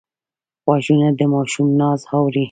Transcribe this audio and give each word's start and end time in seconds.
غوږونه 0.63 1.07
د 1.19 1.21
ماشوم 1.33 1.67
ناز 1.79 2.01
اوري 2.15 2.39